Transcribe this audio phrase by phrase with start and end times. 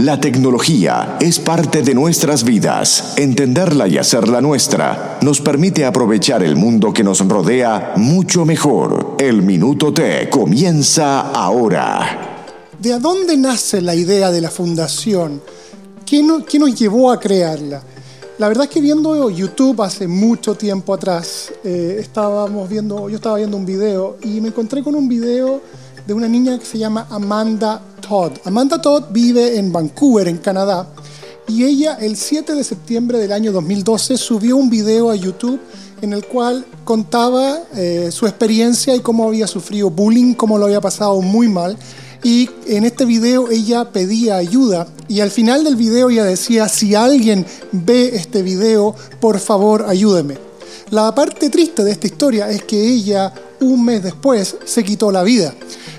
[0.00, 3.12] La tecnología es parte de nuestras vidas.
[3.18, 9.16] Entenderla y hacerla nuestra nos permite aprovechar el mundo que nos rodea mucho mejor.
[9.18, 12.46] El Minuto T comienza ahora.
[12.78, 15.42] ¿De dónde nace la idea de la fundación?
[16.06, 17.82] ¿Qué, nos llevó a crearla?
[18.38, 23.36] La verdad es que viendo YouTube hace mucho tiempo atrás, eh, estábamos viendo, yo estaba
[23.36, 25.60] viendo un video y me encontré con un video
[26.06, 27.82] de una niña que se llama Amanda
[28.44, 30.88] Amanda Todd vive en Vancouver, en Canadá,
[31.46, 35.60] y ella el 7 de septiembre del año 2012 subió un video a YouTube
[36.02, 40.80] en el cual contaba eh, su experiencia y cómo había sufrido bullying, cómo lo había
[40.80, 41.76] pasado muy mal.
[42.24, 46.96] Y en este video ella pedía ayuda y al final del video ella decía, si
[46.96, 50.36] alguien ve este video, por favor ayúdeme.
[50.90, 55.22] La parte triste de esta historia es que ella un mes después se quitó la
[55.22, 55.54] vida.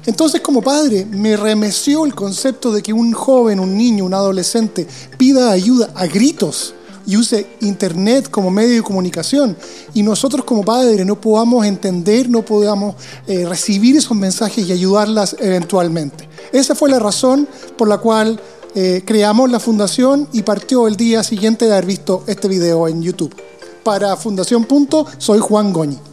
[0.05, 4.87] Entonces como padre me remeció el concepto de que un joven, un niño, un adolescente
[5.17, 6.73] pida ayuda a gritos
[7.05, 9.55] y use Internet como medio de comunicación
[9.93, 12.95] y nosotros como padres no podamos entender, no podamos
[13.27, 16.27] eh, recibir esos mensajes y ayudarlas eventualmente.
[16.51, 17.47] Esa fue la razón
[17.77, 18.39] por la cual
[18.73, 23.03] eh, creamos la fundación y partió el día siguiente de haber visto este video en
[23.03, 23.35] YouTube.
[23.83, 26.10] Para Fundación Punto, soy Juan Goñi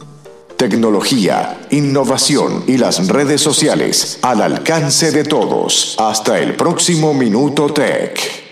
[0.59, 5.95] tecnología, innovación y las redes sociales al alcance de todos.
[5.97, 8.48] Hasta el próximo Minuto Tech.